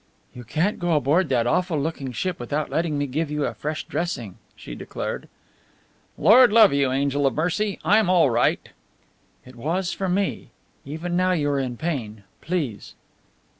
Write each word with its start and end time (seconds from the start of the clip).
"You 0.33 0.43
can't 0.43 0.79
go 0.79 0.93
aboard 0.93 1.29
that 1.29 1.45
awful 1.45 1.79
looking 1.79 2.11
ship 2.11 2.39
without 2.39 2.71
letting 2.71 2.97
me 2.97 3.05
give 3.05 3.29
you 3.29 3.45
a 3.45 3.53
fresh 3.53 3.83
dressing," 3.83 4.39
she 4.55 4.73
declared. 4.73 5.29
"Lord 6.17 6.51
love 6.51 6.73
you, 6.73 6.91
angel 6.91 7.27
of 7.27 7.35
mercy, 7.35 7.77
I'm 7.85 8.09
all 8.09 8.31
right!" 8.31 8.69
"It 9.45 9.55
was 9.55 9.93
for 9.93 10.09
me. 10.09 10.49
Even 10.85 11.15
now 11.15 11.33
you 11.33 11.51
are 11.51 11.59
in 11.59 11.77
pain. 11.77 12.23
Please!" 12.41 12.95